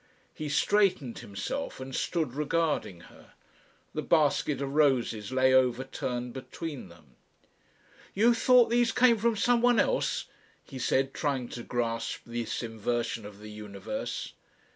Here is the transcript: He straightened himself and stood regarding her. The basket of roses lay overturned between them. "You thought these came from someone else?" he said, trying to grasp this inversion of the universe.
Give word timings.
He 0.33 0.49
straightened 0.49 1.19
himself 1.19 1.79
and 1.79 1.93
stood 1.93 2.33
regarding 2.33 3.01
her. 3.01 3.33
The 3.93 4.01
basket 4.01 4.59
of 4.59 4.73
roses 4.73 5.31
lay 5.31 5.53
overturned 5.53 6.33
between 6.33 6.89
them. 6.89 7.17
"You 8.15 8.33
thought 8.33 8.71
these 8.71 8.91
came 8.91 9.19
from 9.19 9.35
someone 9.37 9.79
else?" 9.79 10.25
he 10.63 10.79
said, 10.79 11.13
trying 11.13 11.49
to 11.49 11.61
grasp 11.61 12.21
this 12.25 12.63
inversion 12.63 13.27
of 13.27 13.37
the 13.41 13.51
universe. 13.51 14.33